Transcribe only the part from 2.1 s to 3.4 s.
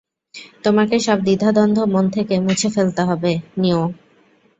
থেকে মুছে ফেলতে হবে,